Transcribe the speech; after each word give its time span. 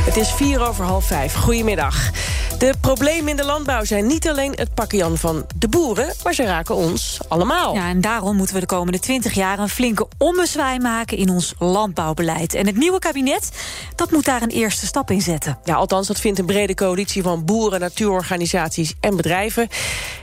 Het 0.00 0.16
is 0.16 0.32
vier 0.32 0.68
over 0.68 0.84
half 0.84 1.04
vijf. 1.04 1.34
Goedemiddag. 1.34 2.10
De 2.58 2.74
problemen 2.80 3.28
in 3.28 3.36
de 3.36 3.44
landbouw 3.44 3.84
zijn 3.84 4.06
niet 4.06 4.28
alleen 4.28 4.52
het 4.54 4.74
pakjan 4.74 5.16
van 5.16 5.46
de 5.56 5.68
boeren... 5.68 6.14
maar 6.24 6.34
ze 6.34 6.44
raken 6.44 6.74
ons 6.74 7.20
allemaal. 7.28 7.74
Ja, 7.74 7.88
en 7.88 8.00
daarom 8.00 8.36
moeten 8.36 8.54
we 8.54 8.60
de 8.60 8.66
komende 8.66 8.98
20 8.98 9.32
jaar... 9.32 9.58
een 9.58 9.68
flinke 9.68 10.08
ommezwaai 10.18 10.78
maken 10.78 11.16
in 11.16 11.30
ons 11.30 11.54
landbouwbeleid. 11.58 12.54
En 12.54 12.66
het 12.66 12.76
nieuwe 12.76 12.98
kabinet 12.98 13.50
dat 13.94 14.10
moet 14.10 14.24
daar 14.24 14.42
een 14.42 14.48
eerste 14.48 14.86
stap 14.86 15.10
in 15.10 15.22
zetten. 15.22 15.58
Ja, 15.64 15.74
althans, 15.74 16.06
dat 16.06 16.20
vindt 16.20 16.38
een 16.38 16.46
brede 16.46 16.74
coalitie 16.74 17.22
van 17.22 17.44
boeren, 17.44 17.80
natuurorganisaties 17.80 18.94
en 19.00 19.16
bedrijven. 19.16 19.62
En 19.62 19.68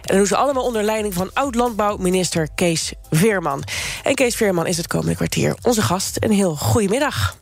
dat 0.02 0.18
doen 0.18 0.28
ze 0.28 0.38
allemaal 0.38 0.64
onder 0.64 0.84
leiding 0.84 1.14
van 1.14 1.30
oud-landbouwminister 1.34 2.48
Kees 2.56 2.94
Veerman. 3.12 3.64
En 4.04 4.16
Kees 4.16 4.36
Veerman 4.36 4.68
is 4.68 4.78
het 4.78 4.88
komende 4.88 5.16
kwartier 5.16 5.56
onze 5.62 5.82
gast. 5.82 6.18
Een 6.20 6.32
heel 6.32 6.56
goedemiddag. 6.56 7.36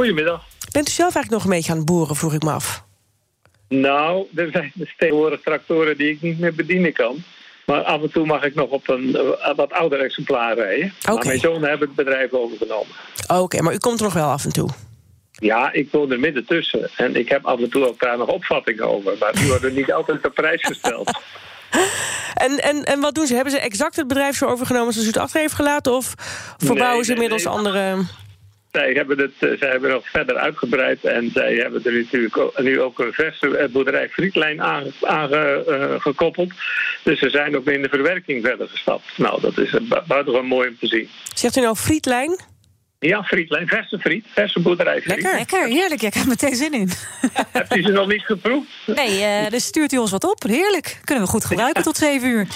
Goedemiddag. 0.00 0.42
Bent 0.72 0.88
u 0.88 0.90
zelf 0.90 1.14
eigenlijk 1.14 1.30
nog 1.30 1.44
een 1.44 1.56
beetje 1.56 1.72
aan 1.72 1.76
het 1.76 1.86
boeren, 1.86 2.16
vroeg 2.16 2.34
ik 2.34 2.42
me 2.42 2.50
af? 2.50 2.84
Nou, 3.68 4.26
er 4.34 4.48
zijn 4.52 4.72
dus 4.74 4.94
tegenwoordig 4.96 5.40
tractoren 5.40 5.96
die 5.96 6.10
ik 6.10 6.22
niet 6.22 6.38
meer 6.38 6.54
bedienen 6.54 6.92
kan. 6.92 7.22
Maar 7.66 7.82
af 7.82 8.02
en 8.02 8.10
toe 8.10 8.26
mag 8.26 8.42
ik 8.42 8.54
nog 8.54 8.70
op 8.70 8.88
een 8.88 9.08
uh, 9.08 9.54
wat 9.56 9.72
ouder 9.72 10.00
exemplaar 10.00 10.54
rijden. 10.54 10.92
Maar 11.06 11.26
mijn 11.26 11.38
zonen 11.38 11.68
hebben 11.68 11.86
het 11.86 11.96
bedrijf 11.96 12.32
overgenomen. 12.32 12.94
Oké, 13.28 13.62
maar 13.62 13.74
u 13.74 13.78
komt 13.78 13.98
er 13.98 14.04
nog 14.04 14.12
wel 14.12 14.28
af 14.28 14.44
en 14.44 14.52
toe. 14.52 14.68
Ja, 15.32 15.72
ik 15.72 15.88
woon 15.90 16.12
er 16.12 16.20
midden 16.20 16.46
tussen. 16.46 16.90
En 16.96 17.16
ik 17.16 17.28
heb 17.28 17.46
af 17.46 17.60
en 17.60 17.70
toe 17.70 17.88
ook 17.88 18.00
daar 18.00 18.18
nog 18.18 18.28
opvattingen 18.28 18.88
over. 18.88 19.16
Maar 19.18 19.32
die 19.32 19.48
worden 19.48 19.74
niet 19.74 19.92
altijd 19.92 20.26
op 20.26 20.34
prijs 20.34 20.62
gesteld. 20.62 21.10
En, 22.34 22.58
en, 22.58 22.84
en 22.84 23.00
wat 23.00 23.14
doen 23.14 23.26
ze? 23.26 23.34
Hebben 23.34 23.52
ze 23.52 23.58
exact 23.58 23.96
het 23.96 24.06
bedrijf 24.06 24.36
zo 24.36 24.46
overgenomen 24.46 24.92
zoals 24.92 25.06
u 25.06 25.10
het 25.10 25.20
achter 25.20 25.40
heeft 25.40 25.54
gelaten? 25.54 25.92
Of 25.92 26.14
verbouwen 26.56 26.96
Nee, 26.96 27.04
ze 27.04 27.12
nee, 27.12 27.22
inmiddels 27.22 27.44
nee. 27.44 27.54
andere... 27.54 28.04
Zij 28.72 28.92
hebben 28.92 29.18
het 29.18 29.32
eh, 29.38 29.58
zij 29.58 29.68
hebben 29.70 29.90
nog 29.90 30.08
verder 30.08 30.36
uitgebreid. 30.36 31.04
En 31.04 31.30
zij 31.34 31.54
hebben 31.54 31.84
er 31.84 31.92
natuurlijk 31.92 32.36
ook, 32.38 32.58
nu 32.62 32.80
ook 32.80 32.98
een 32.98 33.12
verse 33.12 33.56
eh, 33.56 33.68
boerderij 33.68 34.08
Frietlijn 34.08 34.62
aangekoppeld. 34.62 36.52
dus 37.02 37.18
ze 37.18 37.30
zijn 37.30 37.56
ook 37.56 37.66
in 37.66 37.82
de 37.82 37.88
verwerking 37.88 38.44
verder 38.44 38.68
gestapt. 38.68 39.04
Nou, 39.16 39.40
dat 39.40 39.58
is 39.58 39.70
bu- 39.70 40.02
buitengewoon 40.06 40.46
mooi 40.46 40.68
om 40.68 40.76
te 40.80 40.86
zien. 40.86 41.08
Zegt 41.34 41.56
u 41.56 41.60
nou 41.60 41.76
frietlijn? 41.76 42.38
Ja, 42.98 43.22
Frietlijn, 43.22 43.66
verse 43.68 43.98
friet, 43.98 44.26
verse 44.34 44.60
boerderij 44.60 45.00
friet. 45.00 45.14
Lekker. 45.22 45.34
Lekker, 45.34 45.66
heerlijk. 45.66 46.02
Ik 46.02 46.14
heb 46.14 46.22
er 46.22 46.28
meteen 46.28 46.54
zin 46.54 46.72
in. 46.72 46.90
Hebt 47.52 47.76
u 47.76 47.82
ze 47.82 47.90
nog 47.92 48.08
niet 48.08 48.22
geproefd? 48.22 48.68
Nee, 48.86 49.22
eh, 49.22 49.50
dus 49.50 49.64
stuurt 49.64 49.92
u 49.92 49.96
ons 49.98 50.10
wat 50.10 50.24
op. 50.24 50.42
Heerlijk. 50.42 51.00
Kunnen 51.04 51.24
we 51.24 51.30
goed 51.30 51.44
gebruiken 51.44 51.82
tot 51.82 51.96
zeven 51.96 52.28
uur. 52.28 52.46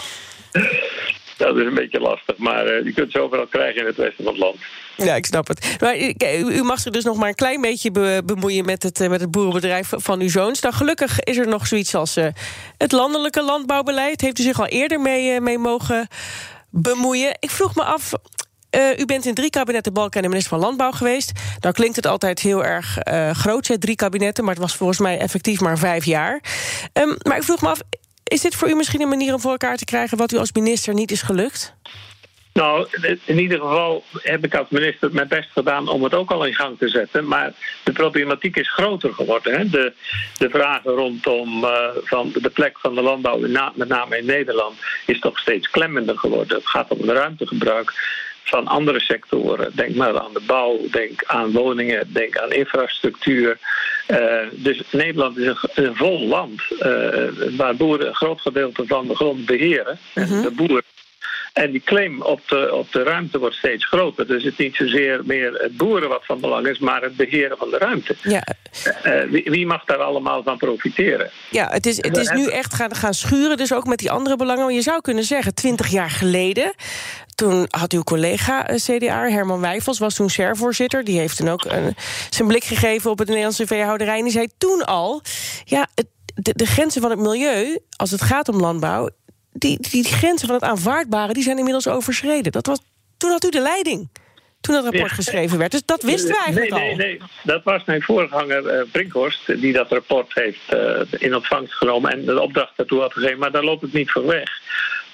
Dat 1.37 1.57
is 1.57 1.65
een 1.65 1.75
beetje 1.75 2.01
lastig, 2.01 2.37
maar 2.37 2.67
eh, 2.67 2.85
je 2.85 2.93
kunt 2.93 3.13
ze 3.13 3.21
overal 3.21 3.47
krijgen 3.47 3.81
in 3.81 3.87
het 3.87 3.97
westen 3.97 4.25
van 4.25 4.33
het 4.33 4.43
land. 4.43 4.57
Ja, 4.97 5.15
ik 5.15 5.27
snap 5.27 5.49
het. 5.49 5.77
Maar 5.81 5.99
u, 5.99 6.15
u 6.35 6.63
mag 6.63 6.81
zich 6.81 6.93
dus 6.93 7.05
nog 7.05 7.17
maar 7.17 7.29
een 7.29 7.35
klein 7.35 7.61
beetje 7.61 7.91
be- 7.91 8.23
bemoeien... 8.25 8.65
met 8.65 8.83
het, 8.83 9.01
eh, 9.01 9.09
met 9.09 9.21
het 9.21 9.31
boerenbedrijf 9.31 9.91
van 9.97 10.21
uw 10.21 10.29
zoons. 10.29 10.61
Nou, 10.61 10.75
gelukkig 10.75 11.21
is 11.21 11.37
er 11.37 11.49
nog 11.49 11.67
zoiets 11.67 11.95
als 11.95 12.17
eh, 12.17 12.27
het 12.79 12.93
landelijke 12.93 13.43
landbouwbeleid. 13.43 14.21
Heeft 14.21 14.39
u 14.39 14.43
zich 14.43 14.61
al 14.61 14.67
eerder 14.67 15.01
mee, 15.01 15.35
eh, 15.35 15.41
mee 15.41 15.59
mogen 15.59 16.09
bemoeien? 16.71 17.37
Ik 17.41 17.51
vroeg 17.51 17.75
me 17.75 17.83
af... 17.85 18.13
eh, 18.71 18.99
u 18.99 19.05
bent 19.05 19.27
in 19.27 19.35
drie 19.35 19.51
kabinetten 19.51 19.93
Balken 19.93 20.23
en 20.23 20.29
minister 20.29 20.53
van 20.53 20.61
Landbouw 20.67 20.91
geweest. 20.91 21.33
Nou 21.61 21.75
klinkt 21.75 21.97
het 21.97 22.07
altijd 22.07 22.41
heel 22.41 22.65
erg 22.65 22.99
eh 22.99 23.31
groot, 23.31 23.67
hè, 23.67 23.79
drie 23.79 23.97
kabinetten... 23.97 24.45
maar 24.45 24.55
het 24.55 24.63
was 24.63 24.77
volgens 24.77 24.99
mij 24.99 25.19
effectief 25.19 25.61
maar 25.61 25.79
vijf 25.79 26.05
jaar. 26.05 26.43
Ehm, 26.93 27.15
maar 27.23 27.37
ik 27.37 27.43
vroeg 27.43 27.61
me 27.63 27.69
af, 27.69 27.81
is 28.25 28.41
dit 28.41 28.55
voor 28.55 28.69
u 28.69 28.75
misschien 28.75 29.01
een 29.01 29.09
manier 29.09 29.35
om 29.35 29.41
voor 29.41 29.51
elkaar 29.51 29.77
te 29.77 29.85
krijgen... 29.85 30.19
wat 30.19 30.33
u 30.33 30.37
als 30.37 30.53
minister 30.53 30.95
niet 30.95 31.11
is 31.11 31.23
gelukt? 31.23 31.75
Nou, 32.55 32.87
in 33.25 33.39
ieder 33.39 33.59
geval 33.59 34.05
heb 34.13 34.45
ik 34.45 34.55
als 34.55 34.69
minister 34.69 35.13
mijn 35.13 35.29
best 35.29 35.51
gedaan 35.51 35.89
om 35.89 36.03
het 36.03 36.15
ook 36.15 36.31
al 36.31 36.45
in 36.45 36.55
gang 36.55 36.79
te 36.79 36.89
zetten. 36.89 37.27
Maar 37.27 37.53
de 37.85 37.93
problematiek 37.93 38.57
is 38.57 38.73
groter 38.73 39.15
geworden. 39.15 39.59
Hè? 39.59 39.69
De, 39.69 39.93
de 40.39 40.51
vragen 40.51 40.91
rondom 40.91 41.65
eh, 41.65 41.89
van 42.05 42.33
de 42.35 42.51
plek 42.51 42.79
van 42.79 42.95
de 42.95 43.03
landbouw, 43.03 43.39
met 43.75 43.89
name 43.89 44.19
in 44.19 44.27
Nederland, 44.27 44.75
is 45.07 45.21
toch 45.21 45.39
steeds 45.39 45.71
klemmender 45.71 46.19
geworden. 46.19 46.57
Het 46.57 46.67
gaat 46.67 46.91
om 46.91 46.99
het 46.99 47.11
ruimtegebruik 47.11 47.93
van 48.45 48.67
andere 48.67 49.01
sectoren. 49.01 49.71
Denk 49.75 49.95
maar 49.95 50.21
aan 50.21 50.33
de 50.33 50.43
bouw, 50.47 50.79
denk 50.91 51.25
aan 51.25 51.53
woningen, 51.53 52.13
denk 52.13 52.39
aan 52.39 52.53
infrastructuur. 52.53 53.59
Eh, 54.07 54.19
dus 54.53 54.83
Nederland 54.91 55.37
is 55.37 55.47
een, 55.47 55.85
een 55.85 55.97
vol 55.97 56.27
land 56.27 56.63
eh, 56.79 57.57
waar 57.57 57.77
boeren 57.77 58.07
een 58.07 58.15
groot 58.15 58.41
gedeelte 58.41 58.87
van 58.87 59.07
de 59.07 59.15
grond 59.15 59.47
beheren. 59.47 59.99
En 60.15 60.43
de 60.43 60.51
boeren 60.51 60.83
en 61.55 61.71
die 61.71 61.83
claim 61.85 62.23
op 62.23 62.41
de, 62.49 62.75
op 62.75 62.93
de 62.93 63.03
ruimte 63.03 63.39
wordt 63.39 63.55
steeds 63.55 63.87
groter. 63.87 64.27
Dus 64.27 64.43
het 64.43 64.53
is 64.53 64.59
niet 64.59 64.77
zozeer 64.77 65.21
meer 65.25 65.53
het 65.53 65.77
boeren 65.77 66.09
wat 66.09 66.25
van 66.25 66.41
belang 66.41 66.67
is, 66.67 66.79
maar 66.79 67.03
het 67.03 67.17
beheren 67.17 67.57
van 67.59 67.71
de 67.71 67.79
ruimte. 67.79 68.17
Ja, 68.23 68.43
Eh, 69.03 69.23
wie, 69.31 69.43
wie 69.45 69.67
mag 69.67 69.85
daar 69.85 69.99
allemaal 69.99 70.43
van 70.43 70.59
profiteren? 70.59 71.31
Ja, 71.51 71.69
het 71.71 71.87
is, 71.87 71.97
het 71.97 72.17
is 72.17 72.31
nu 72.31 72.49
echt 72.49 72.75
gaan, 72.75 72.95
gaan 72.95 73.15
schuren, 73.15 73.57
dus 73.57 73.73
ook 73.73 73.87
met 73.87 73.99
die 73.99 74.11
andere 74.11 74.37
belangen. 74.37 74.75
Je 74.75 74.83
zou 74.83 75.01
kunnen 75.01 75.25
zeggen, 75.25 75.55
twintig 75.55 75.89
jaar 75.89 76.11
geleden... 76.11 76.75
toen 77.35 77.67
had 77.71 77.93
uw 77.93 78.03
collega 78.03 78.67
eh, 78.67 78.77
CDA, 78.77 79.29
Herman 79.29 79.61
Wijfels, 79.61 79.99
was 79.99 80.15
toen 80.15 80.31
SER-voorzitter. 80.31 81.05
Die 81.05 81.19
heeft 81.19 81.37
toen 81.37 81.49
ook 81.49 81.65
eh, 81.65 81.87
zijn 82.31 82.49
blik 82.49 82.65
gegeven 82.65 83.11
op 83.11 83.19
het 83.19 83.29
Nederlandse 83.29 83.67
veehouderij. 83.67 84.17
En 84.19 84.25
die 84.25 84.33
zei 84.33 84.49
toen 84.59 84.85
al, 84.85 85.23
ja, 85.65 85.87
het, 85.95 86.07
de, 86.35 86.53
de 86.55 86.67
grenzen 86.67 87.01
van 87.01 87.11
het 87.11 87.21
milieu, 87.21 87.79
als 87.97 88.11
het 88.11 88.23
gaat 88.23 88.49
om 88.49 88.61
landbouw... 88.61 89.09
Die, 89.57 89.79
die, 89.81 90.03
die 90.03 90.05
grenzen 90.05 90.47
van 90.47 90.57
het 90.57 90.65
aanvaardbare, 90.65 91.33
die 91.33 91.43
zijn 91.43 91.57
inmiddels 91.57 91.89
overschreden. 91.89 92.53
Dat 92.53 92.67
was, 92.67 92.79
toen 93.17 93.31
had 93.31 93.45
u 93.45 93.49
de 93.49 93.61
leiding, 93.61 94.09
toen 94.61 94.75
dat 94.75 94.85
rapport 94.85 95.11
Ja. 95.11 95.15
geschreven 95.17 95.59
werd. 95.59 95.71
Dus 95.71 95.85
dat 95.85 96.03
wisten 96.03 96.31
we 96.31 96.37
eigenlijk 96.45 96.71
nee, 96.71 96.81
al. 96.91 96.97
Nee, 96.97 97.07
nee, 97.07 97.21
dat 97.43 97.63
was 97.65 97.85
mijn 97.85 98.03
voorganger 98.03 98.67
eh 98.67 98.83
Brinkhorst, 98.93 99.47
die 99.47 99.73
dat 99.73 99.91
rapport 99.91 100.35
heeft 100.35 100.61
eh, 100.69 101.01
in 101.11 101.35
ontvangst 101.35 101.73
genomen 101.73 102.13
en 102.13 102.25
de 102.25 102.41
opdracht 102.41 102.73
daartoe 102.77 103.01
had 103.01 103.13
gegeven. 103.13 103.39
Maar 103.39 103.51
daar 103.51 103.65
loopt 103.65 103.83
het 103.83 103.93
niet 103.93 104.11
voor 104.11 104.27
weg. 104.27 104.51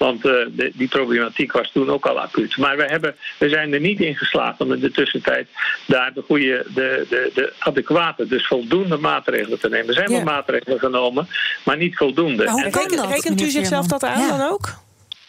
Want 0.01 0.25
eh, 0.25 0.31
de, 0.51 0.71
die 0.73 0.87
problematiek 0.87 1.51
was 1.51 1.71
toen 1.71 1.89
ook 1.89 2.05
al 2.05 2.19
acuut. 2.19 2.57
Maar 2.57 2.77
we, 2.77 2.83
hebben, 2.85 3.15
we 3.39 3.49
zijn 3.49 3.73
er 3.73 3.79
niet 3.79 3.99
in 3.99 4.15
geslaagd 4.15 4.61
om 4.61 4.73
in 4.73 4.79
de 4.79 4.91
tussentijd 4.91 5.47
daar 5.87 6.13
de 6.13 6.21
goede, 6.21 6.65
de, 6.73 7.05
de, 7.09 7.31
de 7.33 7.53
adequate, 7.59 8.27
dus 8.27 8.47
voldoende 8.47 8.97
maatregelen 8.97 9.59
te 9.59 9.69
nemen. 9.69 9.87
Er 9.87 9.93
zijn 9.93 10.09
Ja. 10.09 10.15
wel 10.15 10.23
maatregelen 10.23 10.79
genomen, 10.79 11.27
maar 11.65 11.77
niet 11.77 11.97
voldoende. 11.97 12.43
Maar 12.43 12.53
hoe 12.53 12.63
En- 12.63 12.71
Rekent, 12.71 12.95
dat, 12.95 13.09
rekent 13.09 13.41
u 13.41 13.49
zichzelf 13.49 13.87
dat 13.87 14.03
aan 14.03 14.19
Ja. 14.21 14.37
dan 14.37 14.49
ook? 14.49 14.69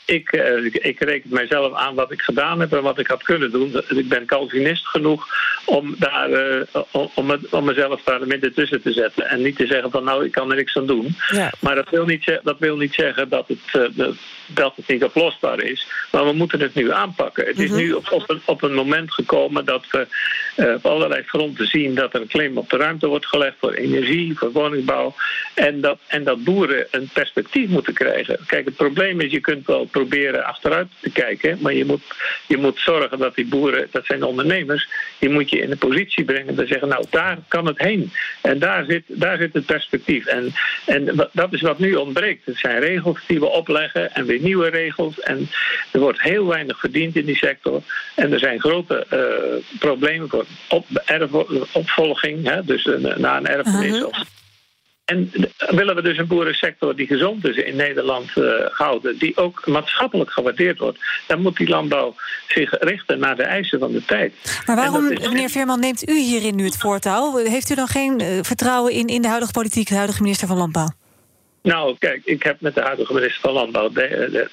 Ik, 0.04 0.32
eh, 0.32 0.64
ik, 0.64 1.00
reken 1.00 1.30
mijzelf 1.32 1.74
aan 1.74 1.94
wat 1.94 2.12
ik 2.12 2.20
gedaan 2.22 2.60
heb 2.60 2.72
en 2.72 2.82
wat 2.82 2.98
ik 2.98 3.06
had 3.06 3.22
kunnen 3.22 3.50
doen. 3.50 3.82
Ik 3.88 4.08
ben 4.08 4.26
Calvinist 4.26 4.86
genoeg 4.86 5.26
om, 5.64 5.94
daar, 5.98 6.30
eh, 6.30 6.82
om, 6.90 7.10
om, 7.14 7.30
het- 7.30 7.48
om 7.50 7.64
mezelf 7.64 8.02
daar 8.02 8.26
midden 8.26 8.54
tussen 8.54 8.82
te 8.82 8.92
zetten. 8.92 9.28
En 9.28 9.42
niet 9.42 9.56
te 9.56 9.66
zeggen 9.66 9.90
van 9.90 10.04
nou, 10.04 10.24
ik 10.24 10.32
kan 10.32 10.50
er 10.50 10.56
niks 10.56 10.76
aan 10.76 10.86
doen. 10.86 11.16
Ja. 11.28 11.52
Maar 11.58 11.74
dat 11.74 11.88
wil 11.90 12.04
niet, 12.04 12.40
dat 12.42 12.58
wil 12.58 12.76
niet 12.76 12.94
zeggen 12.94 13.28
dat 13.28 13.48
het, 13.48 13.58
eh, 13.96 14.04
dat- 14.46 14.76
het 14.76 14.88
niet 14.88 15.04
oplosbaar 15.04 15.60
is. 15.62 15.86
Maar 16.10 16.24
we 16.24 16.32
moeten 16.32 16.60
het 16.60 16.74
nu 16.74 16.92
aanpakken. 16.92 17.46
Het 17.46 17.58
is 17.58 17.70
nu 17.70 17.92
op, 17.92 18.10
op, 18.12 18.30
een, 18.30 18.40
op 18.44 18.62
een 18.62 18.74
moment 18.74 19.12
gekomen 19.14 19.64
dat 19.64 19.84
we 19.90 20.06
op 20.56 20.86
allerlei 20.86 21.22
fronten 21.22 21.66
zien 21.66 21.94
dat 21.94 22.14
er 22.14 22.20
een 22.20 22.28
claim 22.28 22.58
op 22.58 22.70
de 22.70 22.76
ruimte 22.76 23.06
wordt 23.06 23.26
gelegd 23.26 23.56
voor 23.58 23.72
energie, 23.72 24.38
voor 24.38 24.52
woningbouw. 24.52 25.14
En 25.54 25.80
dat, 25.80 25.98
en 26.06 26.24
dat 26.24 26.44
boeren 26.44 26.86
een 26.90 27.08
perspectief 27.12 27.68
moeten 27.68 27.94
krijgen. 27.94 28.38
Kijk, 28.46 28.64
het 28.64 28.76
probleem 28.76 29.20
is, 29.20 29.32
je 29.32 29.40
kunt 29.40 29.66
wel 29.66 29.84
proberen 29.84 30.44
achteruit 30.44 30.88
te 31.00 31.10
kijken, 31.10 31.58
maar 31.60 31.74
je 31.74 31.84
moet, 31.84 32.02
je 32.46 32.56
moet 32.56 32.78
zorgen 32.78 33.18
dat 33.18 33.34
die 33.34 33.46
boeren, 33.46 33.88
dat 33.90 34.06
zijn 34.06 34.22
ondernemers, 34.22 34.88
die 35.18 35.30
moet 35.30 35.50
je 35.50 35.58
in 35.58 35.70
een 35.70 35.78
positie 35.78 36.24
brengen 36.24 36.54
te 36.54 36.66
zeggen, 36.66 36.88
nou 36.88 37.04
daar 37.10 37.38
kan 37.48 37.66
het 37.66 37.78
heen. 37.78 38.12
En 38.42 38.58
daar 38.58 38.84
zit, 38.84 39.02
daar 39.06 39.36
zit 39.36 39.54
het 39.54 39.66
perspectief. 39.66 40.26
En, 40.26 40.52
en 40.86 41.28
dat 41.32 41.52
is 41.52 41.60
wat 41.60 41.78
nu 41.78 41.94
ontbreekt. 41.94 42.46
Het 42.46 42.56
zijn 42.56 42.80
regels 42.80 43.20
die 43.26 43.40
we 43.40 43.46
opleggen 43.46 44.14
en 44.14 44.26
weer 44.26 44.40
nieuwe 44.40 44.68
regels. 44.68 45.20
En 45.20 45.48
er 45.90 46.00
wordt 46.00 46.22
heel 46.22 46.46
weinig 46.46 46.78
verdiend 46.78 47.16
in 47.16 47.24
die 47.24 47.36
sector. 47.36 47.82
En 48.14 48.32
er 48.32 48.38
zijn 48.38 48.60
grote 48.60 49.06
eh, 49.08 49.78
problemen 49.78 50.28
op, 50.68 50.86
hè, 52.44 52.64
dus 52.64 52.84
een, 52.86 53.14
na 53.20 53.36
een 53.36 53.46
erfenis. 53.46 54.04
of- 54.04 54.24
En 55.04 55.30
willen 55.70 55.94
we 55.94 56.02
dus 56.02 56.18
een 56.18 56.26
boerensector 56.26 56.96
die 56.96 57.06
gezond 57.06 57.48
is 57.48 57.56
in 57.56 57.76
Nederland 57.76 58.30
eh, 58.36 58.42
houden, 58.70 59.18
die 59.18 59.36
ook 59.36 59.66
maatschappelijk 59.66 60.30
gewaardeerd 60.30 60.78
wordt, 60.78 60.98
dan 61.26 61.42
moet 61.42 61.56
die 61.56 61.68
landbouw 61.68 62.14
zich 62.48 62.70
richten 62.80 63.18
naar 63.18 63.36
de 63.36 63.42
eisen 63.42 63.78
van 63.78 63.92
de 63.92 64.04
tijd. 64.04 64.32
Maar 64.66 64.76
waarom, 64.76 65.10
is- 65.12 65.18
meneer 65.28 65.48
Veerman, 65.50 65.80
neemt 65.80 66.08
u 66.08 66.18
hierin 66.18 66.56
nu 66.56 66.64
het 66.64 66.76
voortouw? 66.76 67.36
Heeft 67.36 67.70
u 67.70 67.74
dan 67.74 67.86
geen 67.88 68.20
eh, 68.20 68.26
vertrouwen 68.42 68.92
in, 68.92 69.06
in 69.06 69.22
de 69.22 69.28
huidige 69.28 69.52
politiek, 69.52 69.88
de 69.88 69.94
huidige 69.94 70.22
minister 70.22 70.48
van 70.48 70.56
Landbouw? 70.56 70.88
Nou, 71.62 71.96
kijk, 71.98 72.20
ik 72.24 72.42
heb 72.42 72.60
met 72.60 72.74
de 72.74 72.80
huidige 72.80 73.14
minister 73.14 73.40
van 73.40 73.52
Landbouw 73.52 73.88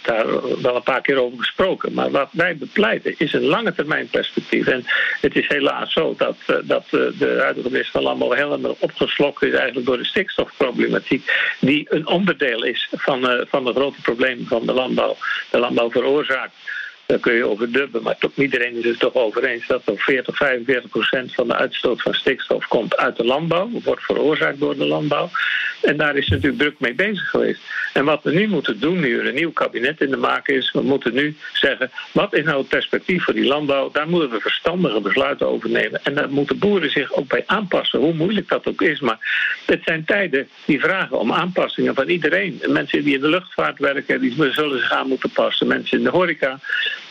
daar 0.02 0.26
wel 0.62 0.76
een 0.76 0.84
paar 0.84 1.02
keer 1.02 1.18
over 1.18 1.38
gesproken. 1.38 1.94
Maar 1.94 2.12
wat 2.12 2.30
wij 2.32 2.58
bepleiten 2.58 3.16
is 3.18 3.34
een 3.34 3.46
lange 3.46 3.74
termijn 3.74 4.08
perspectief. 4.08 4.68
En 4.68 4.84
het 5.22 5.36
is 5.36 5.48
helaas 5.48 5.94
zo 5.94 6.14
dat, 6.18 6.36
eh, 6.46 6.56
dat 6.64 6.84
eh, 6.84 6.92
de 6.92 7.38
huidige 7.40 7.70
minister 7.70 7.92
van 7.92 8.04
Landbouw 8.04 8.32
helemaal 8.32 8.76
opgeslokt 8.80 9.44
is 9.44 9.54
eigenlijk 9.54 9.86
door 9.86 9.98
de 9.98 10.06
stikstofproblematiek. 10.06 11.56
Die 11.60 11.86
een 11.90 12.08
onderdeel 12.08 12.64
is 12.64 12.90
van, 12.92 13.32
uh, 13.32 13.42
van 13.48 13.66
de 13.66 13.72
grote 13.72 14.02
problemen 14.02 14.48
van 14.48 14.66
de 14.66 14.74
landbouw. 14.74 15.18
De 15.52 15.60
landbouw 15.60 15.92
veroorzaakt 15.92 16.54
daar 17.10 17.20
kun 17.20 17.34
je 17.34 17.46
over 17.46 17.72
dubben, 17.72 18.04
maar 18.04 18.18
toch, 18.18 18.32
iedereen 18.36 18.76
is 18.76 18.86
het 18.86 19.00
toch 19.00 19.14
over 19.14 19.44
eens 19.44 19.68
dat 19.68 19.82
er 19.86 19.98
40, 19.98 20.36
45 20.38 20.90
procent 20.90 21.34
van 21.34 21.48
de 21.48 21.56
uitstoot 21.56 22.02
van 22.02 22.14
stikstof 22.14 22.68
komt 22.68 22.98
uit 22.98 23.18
de 23.18 23.26
landbouw, 23.26 23.70
wordt 23.84 24.04
veroorzaakt 24.04 24.60
door 24.60 24.78
de 24.78 24.86
landbouw. 24.86 25.30
En 25.82 25.98
daar 25.98 26.16
is 26.16 26.28
natuurlijk 26.28 26.62
druk 26.62 26.80
mee 26.80 26.94
bezig 26.94 27.30
geweest. 27.30 27.62
En 27.94 28.06
wat 28.06 28.24
we 28.24 28.32
nu 28.32 28.48
moeten 28.48 28.80
doen, 28.80 29.00
nu 29.00 29.20
er 29.20 29.28
een 29.28 29.36
nieuw 29.36 29.52
kabinet 29.52 30.02
in 30.02 30.10
de 30.10 30.18
maak 30.18 30.48
is, 30.48 30.72
we 30.72 30.82
moeten 30.82 31.14
nu 31.14 31.36
zeggen: 31.54 31.92
wat 32.12 32.34
is 32.34 32.44
nou 32.44 32.58
het 32.58 32.68
perspectief 32.68 33.24
voor 33.24 33.34
die 33.34 33.46
landbouw? 33.46 33.92
Daar 33.92 34.10
moeten 34.10 34.30
we 34.30 34.40
verstandige 34.40 35.02
besluiten 35.02 35.48
over 35.48 35.70
nemen. 35.70 36.04
En 36.04 36.14
daar 36.14 36.30
moeten 36.30 36.60
boeren 36.60 36.92
zich 36.92 37.14
ook 37.14 37.28
bij 37.28 37.44
aanpassen, 37.46 38.00
hoe 38.00 38.14
moeilijk 38.14 38.50
dat 38.50 38.68
ook 38.68 38.82
is. 38.82 39.00
Maar 39.00 39.18
het 39.66 39.82
zijn 39.84 40.06
tijden 40.06 40.48
die 40.66 40.80
vragen 40.80 41.20
om 41.20 41.34
aanpassingen 41.34 41.96
van 41.96 42.08
iedereen. 42.08 42.62
Mensen 42.68 43.04
die 43.04 43.16
in 43.16 43.22
de 43.22 43.30
luchtvaart 43.30 43.80
werken, 43.80 44.22
die 44.22 44.52
zullen 44.52 44.80
zich 44.80 44.92
aan 44.92 45.08
moeten 45.08 45.30
passen. 45.30 45.68
Mensen 45.68 45.98
in 45.98 46.04
de 46.04 46.10
horeca. 46.10 46.60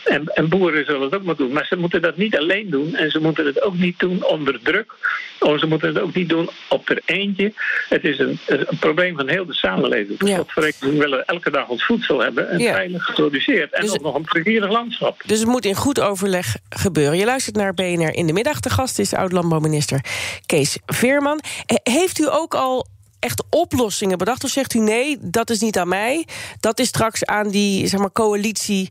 En, 0.03 0.25
en, 0.25 0.49
boeren 0.49 0.85
zullen 0.85 1.01
het 1.01 1.15
ook 1.15 1.23
moeten 1.23 1.45
doen. 1.45 1.53
Maar 1.53 1.65
ze 1.65 1.75
moeten 1.75 2.01
dat 2.01 2.17
niet 2.17 2.37
alleen 2.37 2.69
doen. 2.69 2.95
En 2.95 3.11
ze 3.11 3.19
moeten 3.19 3.45
het 3.45 3.61
ook 3.61 3.77
niet 3.77 3.99
doen 3.99 4.23
onder 4.25 4.59
druk. 4.63 4.93
Of 5.39 5.59
ze 5.59 5.67
moeten 5.67 5.87
het 5.87 5.99
ook 5.99 6.13
niet 6.13 6.29
doen 6.29 6.49
op 6.69 6.89
er 6.89 7.01
eentje. 7.05 7.53
Het 7.89 8.03
is 8.03 8.19
een, 8.19 8.39
een 8.45 8.77
probleem 8.79 9.15
van 9.15 9.27
heel 9.27 9.45
de 9.45 9.53
samenleving. 9.53 10.27
Ja. 10.27 10.43
we 10.55 10.97
willen 10.97 11.25
elke 11.25 11.51
dag 11.51 11.67
ons 11.67 11.85
voedsel 11.85 12.19
hebben. 12.19 12.49
En 12.49 12.61
veilig 12.61 13.03
geproduceerd. 13.03 13.73
En 13.73 13.81
dus, 13.81 13.93
ook 13.93 14.01
nog 14.01 14.15
een 14.15 14.23
plezierig 14.23 14.71
landschap. 14.71 15.21
Dus 15.25 15.39
het 15.39 15.47
moet 15.47 15.65
in 15.65 15.75
goed 15.75 15.99
overleg 15.99 16.55
gebeuren. 16.69 17.17
Je 17.17 17.25
luistert 17.25 17.55
naar 17.55 17.73
BNR 17.73 18.13
in 18.13 18.27
de 18.27 18.33
middag. 18.33 18.59
De 18.59 18.69
gast 18.69 18.99
is 18.99 19.13
oud-landbouwminister 19.13 20.01
Kees 20.45 20.77
Veerman. 20.85 21.39
Heeft 21.83 22.19
u 22.19 22.27
ook 22.29 22.53
al 22.53 22.87
echt 23.19 23.43
oplossingen 23.49 24.17
bedacht? 24.17 24.43
Of 24.43 24.49
zegt 24.49 24.73
u 24.73 24.79
nee, 24.79 25.17
dat 25.21 25.49
is 25.49 25.59
niet 25.59 25.77
aan 25.77 25.87
mij. 25.87 26.27
Dat 26.59 26.79
is 26.79 26.87
straks 26.87 27.25
aan 27.25 27.49
die 27.49 27.87
zeg 27.87 27.99
maar, 27.99 28.11
coalitie. 28.11 28.89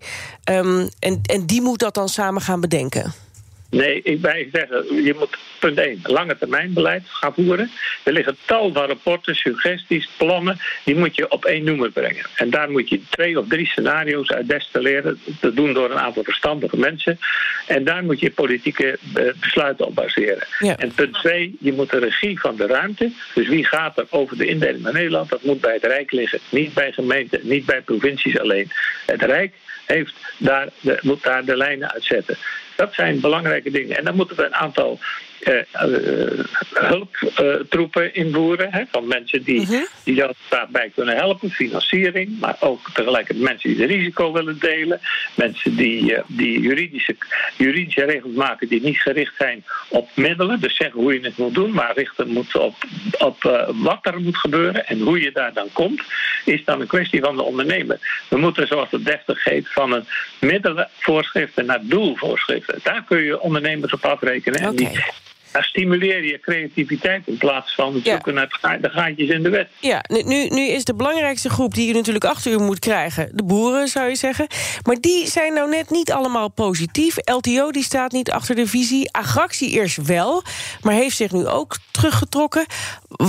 Um, 0.50 0.88
en, 0.98 1.20
en 1.22 1.46
die 1.46 1.62
moet 1.62 1.78
dat 1.78 1.94
dan 1.94 2.08
samen 2.08 2.42
gaan 2.42 2.60
bedenken? 2.60 3.14
Nee, 3.70 4.02
ik 4.02 4.20
wij 4.20 4.48
zeggen, 4.52 5.04
je 5.04 5.14
moet 5.18 5.36
punt 5.58 5.78
1, 5.78 6.00
lange 6.02 6.38
termijn 6.38 6.72
beleid 6.72 7.02
gaan 7.06 7.34
voeren. 7.34 7.70
Er 8.02 8.12
liggen 8.12 8.36
tal 8.44 8.72
van 8.72 8.86
rapporten, 8.86 9.34
suggesties, 9.34 10.08
plannen, 10.16 10.58
die 10.84 10.96
moet 10.96 11.16
je 11.16 11.30
op 11.30 11.44
één 11.44 11.64
noemer 11.64 11.90
brengen. 11.90 12.24
En 12.34 12.50
daar 12.50 12.70
moet 12.70 12.88
je 12.88 13.00
twee 13.08 13.38
of 13.38 13.48
drie 13.48 13.66
scenario's 13.66 14.30
uit 14.30 14.48
destilleren, 14.48 15.20
te 15.40 15.54
doen 15.54 15.72
door 15.72 15.90
een 15.90 15.98
aantal 15.98 16.22
verstandige 16.22 16.76
mensen. 16.76 17.18
En 17.66 17.84
daar 17.84 18.04
moet 18.04 18.20
je 18.20 18.30
politieke 18.30 18.98
eh, 19.14 19.24
besluiten 19.40 19.86
op 19.86 19.94
baseren. 19.94 20.46
En 20.58 20.92
punt 20.94 21.14
2, 21.14 21.56
je 21.60 21.72
moet 21.72 21.90
de 21.90 21.98
regie 21.98 22.40
van 22.40 22.56
de 22.56 22.66
ruimte, 22.66 23.12
dus 23.34 23.48
wie 23.48 23.64
gaat 23.64 23.98
er 23.98 24.06
over 24.10 24.38
de 24.38 24.46
indeling 24.46 24.82
van 24.82 24.92
Nederland, 24.92 25.30
dat 25.30 25.42
moet 25.42 25.60
bij 25.60 25.74
het 25.74 25.84
Rijk 25.84 26.12
liggen, 26.12 26.38
niet 26.50 26.74
bij 26.74 26.92
gemeenten, 26.92 27.40
niet 27.42 27.66
bij 27.66 27.80
provincies 27.80 28.38
alleen. 28.38 28.70
Het 29.06 29.22
Rijk 29.22 29.52
heeft 29.88 30.14
daar 30.38 30.68
de, 30.80 30.98
moet 31.02 31.22
daar 31.22 31.44
de 31.44 31.56
lijnen 31.56 31.92
uitzetten. 31.92 32.36
Dat 32.76 32.94
zijn 32.94 33.20
belangrijke 33.20 33.70
dingen. 33.70 33.96
En 33.96 34.04
dan 34.04 34.16
moeten 34.16 34.36
we 34.36 34.44
een 34.44 34.54
aantal 34.54 34.98
hulptroepen 36.72 38.14
invoeren. 38.14 38.72
Hè, 38.72 38.82
van 38.90 39.06
mensen 39.06 39.42
die, 39.42 39.60
uh 39.60 39.80
die 40.04 40.14
daar 40.14 40.32
daarbij 40.48 40.90
kunnen 40.94 41.16
helpen. 41.16 41.50
Financiering, 41.50 42.40
maar 42.40 42.56
ook 42.60 42.90
tegelijkertijd 42.92 43.48
mensen 43.48 43.70
die 43.70 43.80
het 43.80 43.90
risico 43.90 44.32
willen 44.32 44.58
delen. 44.58 45.00
Mensen 45.34 45.76
die, 45.76 46.16
die 46.26 46.60
juridische, 46.60 47.16
juridische 47.56 48.04
regels 48.04 48.34
maken 48.34 48.68
die 48.68 48.82
niet 48.82 49.00
gericht 49.00 49.34
zijn 49.38 49.64
op 49.88 50.08
middelen. 50.14 50.60
Dus 50.60 50.76
zeggen 50.76 51.00
hoe 51.00 51.14
je 51.14 51.20
het 51.20 51.36
moet 51.36 51.54
doen, 51.54 51.72
maar 51.72 51.92
richten 51.94 52.28
moet 52.28 52.56
op, 52.56 52.74
op 53.18 53.66
wat 53.74 53.98
er 54.06 54.20
moet 54.20 54.36
gebeuren. 54.36 54.86
En 54.86 55.00
hoe 55.00 55.20
je 55.22 55.32
daar 55.32 55.52
dan 55.52 55.68
komt, 55.72 56.02
is 56.44 56.64
dan 56.64 56.80
een 56.80 56.86
kwestie 56.86 57.20
van 57.20 57.36
de 57.36 57.42
ondernemer. 57.42 58.24
We 58.28 58.36
moeten, 58.36 58.66
zoals 58.66 58.90
het 58.90 59.04
deftig 59.04 59.44
heet, 59.44 59.68
van 59.68 59.92
een 59.92 60.04
middelenvoorschriften 60.40 61.66
naar 61.66 61.80
doelvoorschriften. 61.82 62.80
Daar 62.82 63.04
kun 63.04 63.22
je 63.22 63.40
ondernemers 63.40 63.92
op 63.92 64.04
afrekenen. 64.04 64.60
En 64.60 64.76
die 64.76 65.04
stimuleer 65.52 66.24
je 66.24 66.40
creativiteit 66.40 67.22
in 67.26 67.36
plaats 67.36 67.74
van 67.74 68.00
zoeken 68.04 68.34
naar 68.34 68.78
de 68.80 68.90
gaatjes 68.90 69.28
in 69.28 69.42
de 69.42 69.48
wet. 69.48 69.68
Ja, 69.80 70.04
nu, 70.08 70.48
nu 70.48 70.68
is 70.68 70.84
de 70.84 70.94
belangrijkste 70.94 71.50
groep 71.50 71.74
die 71.74 71.90
u 71.90 71.92
natuurlijk 71.92 72.24
achter 72.24 72.52
u 72.52 72.58
moet 72.58 72.78
krijgen... 72.78 73.30
de 73.32 73.42
boeren, 73.42 73.88
zou 73.88 74.08
je 74.08 74.16
zeggen. 74.16 74.46
Maar 74.82 74.96
die 75.00 75.26
zijn 75.26 75.52
nou 75.52 75.70
net 75.70 75.90
niet 75.90 76.12
allemaal 76.12 76.48
positief. 76.48 77.16
LTO 77.24 77.70
die 77.70 77.82
staat 77.82 78.12
niet 78.12 78.30
achter 78.30 78.54
de 78.54 78.66
visie. 78.66 79.12
Agractie 79.12 79.70
eerst 79.70 80.06
wel, 80.06 80.42
maar 80.82 80.94
heeft 80.94 81.16
zich 81.16 81.32
nu 81.32 81.46
ook 81.46 81.76
teruggetrokken. 81.90 82.66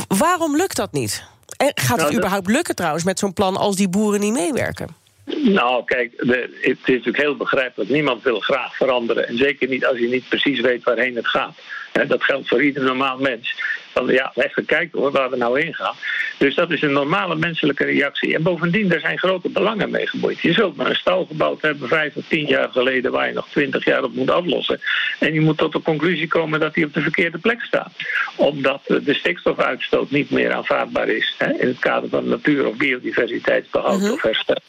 waarom 0.07 0.55
lukt 0.55 0.75
dat 0.75 0.91
niet? 0.91 1.23
En 1.57 1.71
gaat 1.75 1.97
het 1.97 2.05
nou, 2.05 2.15
überhaupt 2.15 2.47
lukken 2.47 2.75
trouwens 2.75 3.03
met 3.03 3.19
zo'n 3.19 3.33
plan... 3.33 3.57
als 3.57 3.75
die 3.75 3.89
boeren 3.89 4.19
niet 4.19 4.33
meewerken? 4.33 4.87
Nou, 5.35 5.85
kijk, 5.85 6.13
het 6.17 6.49
is 6.61 6.77
natuurlijk 6.85 7.17
heel 7.17 7.35
begrijpelijk. 7.35 7.89
Niemand 7.89 8.23
wil 8.23 8.39
graag 8.39 8.75
veranderen. 8.75 9.27
En 9.27 9.37
zeker 9.37 9.67
niet 9.67 9.85
als 9.85 9.99
je 9.99 10.07
niet 10.07 10.29
precies 10.29 10.59
weet 10.59 10.83
waarheen 10.83 11.15
het 11.15 11.27
gaat. 11.27 11.57
Dat 11.91 12.23
geldt 12.23 12.47
voor 12.47 12.63
ieder 12.63 12.83
normaal 12.83 13.17
mens. 13.17 13.55
Van 13.93 14.07
ja, 14.07 14.31
even 14.35 14.65
kijken 14.65 14.99
hoor, 14.99 15.11
waar 15.11 15.29
we 15.29 15.37
nou 15.37 15.61
heen 15.61 15.73
gaan. 15.73 15.95
Dus 16.37 16.55
dat 16.55 16.71
is 16.71 16.81
een 16.81 16.91
normale 16.91 17.35
menselijke 17.35 17.85
reactie. 17.85 18.35
En 18.35 18.43
bovendien, 18.43 18.91
er 18.91 18.99
zijn 18.99 19.17
grote 19.17 19.49
belangen 19.49 19.89
mee 19.89 20.07
geboeid. 20.07 20.39
Je 20.39 20.53
zult 20.53 20.75
maar 20.75 20.89
een 20.89 20.95
stal 20.95 21.25
gebouwd 21.25 21.61
hebben 21.61 21.87
vijf 21.87 22.15
of 22.15 22.23
tien 22.27 22.45
jaar 22.45 22.69
geleden... 22.69 23.11
waar 23.11 23.27
je 23.27 23.33
nog 23.33 23.47
twintig 23.49 23.85
jaar 23.85 24.03
op 24.03 24.13
moet 24.13 24.29
aflossen. 24.29 24.81
En 25.19 25.33
je 25.33 25.41
moet 25.41 25.57
tot 25.57 25.73
de 25.73 25.81
conclusie 25.81 26.27
komen 26.27 26.59
dat 26.59 26.75
hij 26.75 26.83
op 26.83 26.93
de 26.93 27.01
verkeerde 27.01 27.37
plek 27.37 27.61
staat. 27.61 27.91
Omdat 28.35 28.81
de 28.85 29.13
stikstofuitstoot 29.13 30.11
niet 30.11 30.29
meer 30.29 30.51
aanvaardbaar 30.51 31.07
is... 31.07 31.35
In 31.39 31.67
het 31.67 31.79
kader 31.79 32.09
van 32.09 32.27
natuur- 32.27 32.67
of 32.67 32.77
biodiversiteitsbehoud 32.77 34.01
uh 34.01 34.11
of 34.11 34.21
herstel. 34.21 34.61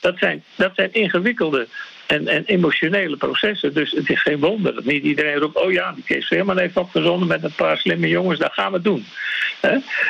Dat 0.00 0.18
zijn, 0.18 0.44
dat 0.54 0.72
zijn 0.74 0.92
ingewikkelde 0.92 1.66
en, 2.08 2.28
en 2.28 2.44
emotionele 2.44 3.16
processen. 3.16 3.74
Dus 3.74 3.90
het 3.90 4.10
is 4.10 4.22
geen 4.22 4.40
wonder 4.40 4.74
dat 4.74 4.84
niet 4.84 5.04
iedereen 5.04 5.38
roept... 5.38 5.56
oh 5.56 5.72
ja, 5.72 5.92
die 5.92 6.04
Kees 6.04 6.26
Veerman 6.26 6.58
heeft 6.58 6.76
opgezonden 6.76 7.28
met 7.28 7.44
een 7.44 7.54
paar 7.56 7.78
slimme 7.78 8.08
jongens... 8.08 8.38
dat 8.38 8.52
gaan 8.52 8.72
we 8.72 8.80
doen. 8.80 9.06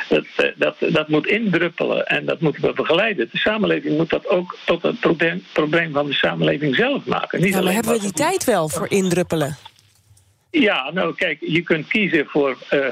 Dat, 0.07 0.25
eh, 0.35 0.45
dat, 0.55 0.75
dat 0.79 1.07
moet 1.07 1.27
indruppelen 1.27 2.05
en 2.07 2.25
dat 2.25 2.39
moeten 2.39 2.61
we 2.61 2.73
begeleiden. 2.73 3.29
De 3.31 3.37
samenleving 3.37 3.97
moet 3.97 4.09
dat 4.09 4.27
ook 4.27 4.57
tot 4.65 4.81
het 4.81 4.99
probleem, 4.99 5.43
probleem 5.53 5.91
van 5.91 6.05
de 6.05 6.13
samenleving 6.13 6.75
zelf 6.75 7.05
maken. 7.05 7.41
Niet 7.41 7.53
ja, 7.53 7.61
maar 7.61 7.73
hebben 7.73 7.93
we 7.93 7.99
die 7.99 8.11
tijd 8.11 8.43
wel 8.43 8.69
voor 8.69 8.89
indruppelen? 8.89 9.57
Ja, 10.51 10.91
nou 10.93 11.15
kijk, 11.15 11.37
je 11.39 11.61
kunt 11.61 11.87
kiezen 11.87 12.25
voor, 12.25 12.57
uh, 12.73 12.85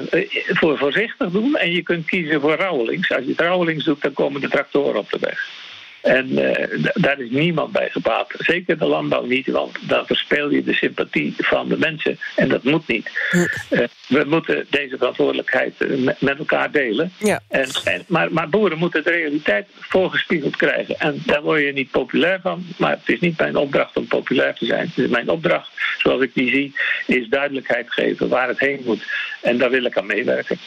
voor 0.47 0.77
voorzichtig 0.77 1.31
doen 1.31 1.55
en 1.55 1.71
je 1.71 1.81
kunt 1.81 2.05
kiezen 2.05 2.41
voor 2.41 2.55
rouwelings. 2.55 3.11
Als 3.11 3.23
je 3.23 3.29
het 3.29 3.39
rouwelings 3.39 3.85
doet, 3.85 4.01
dan 4.01 4.13
komen 4.13 4.41
de 4.41 4.49
tractoren 4.49 4.99
op 4.99 5.09
de 5.09 5.17
weg. 5.19 5.66
En 6.07 6.31
uh, 6.31 6.91
daar 6.93 7.19
is 7.19 7.29
niemand 7.29 7.71
bij 7.71 7.89
gebaat. 7.89 8.33
Zeker 8.37 8.77
de 8.77 8.85
landbouw 8.85 9.25
niet, 9.25 9.47
want 9.47 9.77
dan 9.81 10.05
verspeel 10.05 10.49
je 10.49 10.63
de 10.63 10.73
sympathie 10.73 11.33
van 11.37 11.67
de 11.67 11.77
mensen. 11.77 12.19
En 12.35 12.49
dat 12.49 12.63
moet 12.63 12.87
niet. 12.87 13.09
Uh, 13.31 13.83
we 14.07 14.23
moeten 14.27 14.65
deze 14.69 14.97
verantwoordelijkheid 14.97 15.73
eh, 15.77 15.89
met 16.19 16.37
elkaar 16.37 16.71
delen. 16.71 17.11
Ja. 17.17 17.41
En, 17.47 17.67
maar, 18.07 18.33
maar, 18.33 18.49
boeren 18.49 18.77
moeten 18.77 19.03
de 19.03 19.09
realiteit 19.09 19.67
voorgespiegeld 19.79 20.55
krijgen. 20.55 20.99
En 20.99 21.21
daar 21.25 21.41
word 21.41 21.61
je 21.61 21.73
niet 21.73 21.91
populair 21.91 22.39
van. 22.41 22.65
Maar 22.77 22.91
het 22.91 23.09
is 23.09 23.19
niet 23.19 23.37
mijn 23.37 23.55
opdracht 23.55 23.97
om 23.97 24.07
populair 24.07 24.53
te 24.53 24.65
zijn. 24.65 24.91
Dus 24.95 25.09
mijn 25.09 25.29
opdracht, 25.29 25.69
zoals 25.97 26.21
ik 26.21 26.33
die 26.33 26.49
zie, 26.49 26.75
is 27.05 27.27
duidelijkheid 27.29 27.93
geven 27.93 28.29
waar 28.29 28.47
het 28.47 28.59
heen 28.59 28.81
moet. 28.85 29.03
En 29.47 29.57
daar 29.57 29.69
wil 29.69 29.85
ik 29.85 29.97
aan 29.97 30.05
meewerken. 30.05 30.57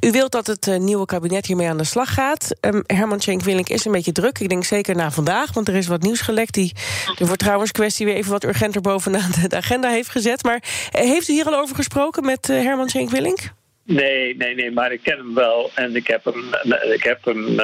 U 0.00 0.10
wilt 0.10 0.32
dat 0.32 0.46
het 0.46 0.78
nieuwe 0.78 1.06
kabinet 1.06 1.46
hiermee 1.46 1.68
aan 1.68 1.76
de 1.76 1.84
slag 1.84 2.14
gaat. 2.14 2.56
Um, 2.60 2.82
Herman 2.86 3.20
Schenk-Willink 3.20 3.68
is 3.68 3.84
een 3.84 3.92
beetje 3.92 4.12
druk. 4.12 4.38
Ik 4.38 4.48
denk 4.48 4.64
zeker 4.64 4.96
na 4.96 5.10
vandaag, 5.10 5.52
want 5.52 5.68
er 5.68 5.74
is 5.74 5.86
wat 5.86 6.02
nieuws 6.02 6.20
gelekt... 6.20 6.54
die 6.54 6.72
de 7.18 7.26
vertrouwenskwestie 7.26 8.06
weer 8.06 8.14
even 8.14 8.30
wat 8.30 8.44
urgenter 8.44 8.80
bovenaan 8.80 9.30
de 9.48 9.56
agenda 9.56 9.88
heeft 9.88 10.08
gezet. 10.08 10.42
Maar 10.42 10.62
eh, 10.90 11.00
heeft 11.00 11.28
u 11.28 11.32
hier 11.32 11.46
al 11.46 11.58
over 11.58 11.76
gesproken 11.76 12.24
met 12.24 12.48
eh, 12.48 12.62
Herman 12.62 12.88
Schenk-Willink? 12.88 13.38
Nee, 13.86 14.36
nee, 14.36 14.54
nee, 14.54 14.70
maar 14.70 14.92
ik 14.92 15.02
ken 15.02 15.16
hem 15.16 15.34
wel 15.34 15.70
en 15.74 15.96
ik 15.96 16.06
heb 16.06 16.24
hem, 16.24 16.44
ik 16.92 17.02
heb 17.02 17.24
hem 17.24 17.48
uh, 17.48 17.56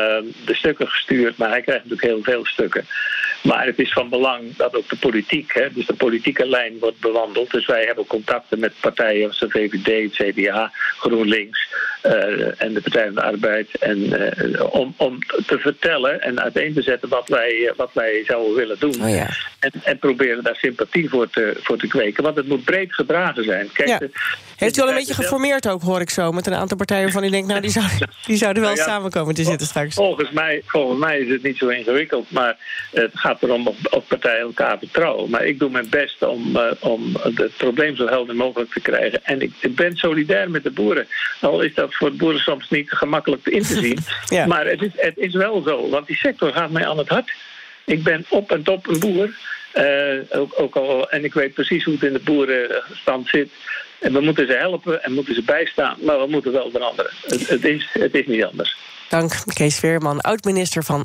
de 0.46 0.54
stukken 0.54 0.88
gestuurd, 0.88 1.36
maar 1.36 1.48
hij 1.48 1.62
krijgt 1.62 1.84
natuurlijk 1.84 2.08
heel 2.08 2.34
veel 2.34 2.44
stukken. 2.46 2.86
Maar 3.42 3.66
het 3.66 3.78
is 3.78 3.92
van 3.92 4.08
belang 4.08 4.56
dat 4.56 4.76
ook 4.76 4.88
de 4.88 4.96
politiek, 4.96 5.52
hè, 5.54 5.72
dus 5.72 5.86
de 5.86 5.94
politieke 5.94 6.48
lijn 6.48 6.78
wordt 6.80 7.00
bewandeld. 7.00 7.50
Dus 7.50 7.66
wij 7.66 7.84
hebben 7.84 8.06
contacten 8.06 8.58
met 8.58 8.72
partijen 8.80 9.28
als 9.28 9.38
de 9.38 9.50
VVD, 9.50 10.18
het 10.18 10.34
CDA, 10.34 10.70
GroenLinks 10.98 11.68
uh, 12.06 12.62
en 12.62 12.72
de 12.74 12.80
Partij 12.80 13.04
van 13.04 13.14
de 13.14 13.22
Arbeid. 13.22 13.68
En, 13.78 13.98
uh, 13.98 14.64
om, 14.74 14.94
om 14.96 15.18
te 15.46 15.58
vertellen 15.58 16.20
en 16.22 16.40
uiteen 16.42 16.74
te 16.74 16.82
zetten 16.82 17.08
wat 17.08 17.28
wij, 17.28 17.72
wat 17.76 17.90
wij 17.92 18.22
zouden 18.26 18.54
willen 18.54 18.76
doen. 18.78 19.02
Oh 19.02 19.10
ja. 19.10 19.28
en, 19.58 19.70
en 19.82 19.98
proberen 19.98 20.42
daar 20.44 20.56
sympathie 20.56 21.08
voor 21.08 21.30
te, 21.30 21.56
voor 21.62 21.78
te 21.78 21.86
kweken. 21.86 22.22
Want 22.22 22.36
het 22.36 22.48
moet 22.48 22.64
breed 22.64 22.94
gedragen 22.94 23.44
zijn. 23.44 23.70
Kijk, 23.72 23.88
Ja. 23.88 23.98
de- 23.98 24.10
Heeft 24.56 24.76
u 24.78 24.80
al 24.80 24.88
een 24.88 24.94
beetje 24.94 25.14
geformeerd 25.14 25.68
ook, 25.68 25.82
hoor 25.82 26.00
ik 26.00 26.10
zo... 26.10 26.32
met 26.32 26.46
een 26.46 26.54
aantal 26.54 26.76
partijen 26.76 27.02
waarvan 27.02 27.24
u 27.24 27.30
denkt... 27.30 27.48
nou, 27.48 27.60
die 27.60 27.70
zouden, 27.70 28.08
die 28.26 28.36
zouden 28.36 28.62
wel 28.62 28.72
Nou 28.74 28.84
ja, 28.84 28.92
samen 28.92 29.10
komen 29.10 29.34
te 29.34 29.44
zitten 29.44 29.66
straks. 29.66 29.94
Volgens 29.94 30.30
mij, 30.30 30.62
volgens 30.66 31.00
mij 31.00 31.18
is 31.18 31.30
het 31.30 31.42
niet 31.42 31.56
zo 31.56 31.68
ingewikkeld, 31.68 32.30
maar 32.30 32.56
het 32.92 33.10
gaat 33.14 33.29
erom 33.40 33.66
of, 33.66 33.76
of 33.90 34.06
partijen 34.06 34.40
elkaar 34.40 34.78
vertrouwen. 34.78 35.30
Maar 35.30 35.44
ik 35.46 35.58
doe 35.58 35.70
mijn 35.70 35.88
best 35.88 36.22
om, 36.22 36.56
eh, 36.56 36.70
om 36.80 37.16
het 37.20 37.56
probleem 37.56 37.96
zo 37.96 38.06
helder 38.06 38.36
mogelijk 38.36 38.72
te 38.72 38.80
krijgen. 38.80 39.24
En 39.24 39.40
ik, 39.40 39.52
ik 39.60 39.74
ben 39.74 39.96
solidair 39.96 40.50
met 40.50 40.62
de 40.62 40.70
boeren. 40.70 41.06
Al 41.40 41.60
is 41.60 41.74
dat 41.74 41.94
voor 41.94 42.10
de 42.10 42.16
boeren 42.16 42.40
soms 42.40 42.68
niet 42.70 42.90
gemakkelijk 42.90 43.46
in 43.46 43.62
te 43.62 43.78
zien. 43.80 43.98
Ja. 44.28 44.46
Maar 44.46 44.66
het 44.66 44.82
is, 44.82 44.90
het 44.96 45.16
is 45.18 45.34
wel 45.34 45.62
zo, 45.62 45.88
want 45.88 46.06
die 46.06 46.16
sector 46.16 46.52
gaat 46.52 46.70
mij 46.70 46.86
aan 46.86 46.98
het 46.98 47.08
hart. 47.08 47.32
Ik 47.84 48.02
ben 48.02 48.24
op 48.28 48.50
en 48.52 48.62
top 48.62 48.86
een 48.86 48.98
boer. 49.00 49.30
eh, 49.72 50.40
ook, 50.40 50.52
ook 50.60 50.76
al, 50.76 51.10
en 51.10 51.24
ik 51.24 51.34
weet 51.34 51.54
precies 51.54 51.84
hoe 51.84 51.94
het 51.94 52.02
in 52.02 52.12
de 52.12 52.18
boerenstand 52.18 53.28
zit. 53.28 53.50
En 54.00 54.12
we 54.12 54.20
moeten 54.20 54.46
ze 54.46 54.52
helpen 54.52 55.02
en 55.04 55.12
moeten 55.12 55.34
ze 55.34 55.42
bijstaan, 55.42 55.96
maar 56.00 56.18
we 56.20 56.26
moeten 56.26 56.52
wel 56.52 56.70
veranderen. 56.70 57.10
Het, 57.26 57.48
het, 57.48 57.64
is, 57.64 57.88
het 57.92 58.14
is 58.14 58.26
niet 58.26 58.44
anders. 58.44 58.76
Dank, 59.08 59.32
Kees 59.54 59.78
Veerman, 59.78 60.20
oud-minister 60.20 60.84
van 60.84 61.04